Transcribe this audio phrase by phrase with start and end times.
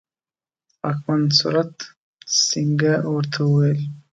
[0.81, 1.75] واکمن سورت
[2.45, 3.79] سینګه ورته وویل.